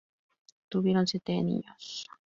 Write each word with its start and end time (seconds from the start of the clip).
Tuvieron 0.69 1.05
siete 1.05 1.43
niños. 1.43 2.07